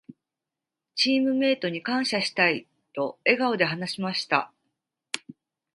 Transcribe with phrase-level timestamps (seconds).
[0.95, 2.65] 「チームメイトに感謝したい」
[2.95, 4.51] と笑顔で話しました。